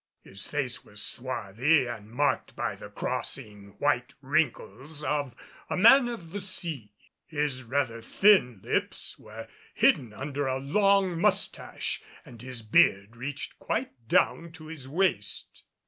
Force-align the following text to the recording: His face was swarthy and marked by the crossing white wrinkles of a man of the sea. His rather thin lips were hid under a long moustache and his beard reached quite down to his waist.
His 0.23 0.47
face 0.47 0.83
was 0.83 0.99
swarthy 0.99 1.85
and 1.85 2.09
marked 2.09 2.55
by 2.55 2.75
the 2.75 2.89
crossing 2.89 3.75
white 3.77 4.15
wrinkles 4.23 5.03
of 5.03 5.35
a 5.69 5.77
man 5.77 6.07
of 6.07 6.31
the 6.31 6.41
sea. 6.41 6.91
His 7.27 7.61
rather 7.61 8.01
thin 8.01 8.61
lips 8.63 9.19
were 9.19 9.47
hid 9.75 10.11
under 10.11 10.47
a 10.47 10.57
long 10.57 11.19
moustache 11.21 12.01
and 12.25 12.41
his 12.41 12.63
beard 12.63 13.15
reached 13.15 13.59
quite 13.59 13.91
down 14.07 14.51
to 14.53 14.65
his 14.65 14.87
waist. 14.89 15.65